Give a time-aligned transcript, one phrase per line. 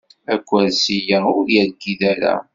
[0.33, 2.35] Akersi-a ur yerkid ara.